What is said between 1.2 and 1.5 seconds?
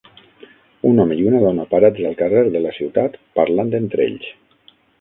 i una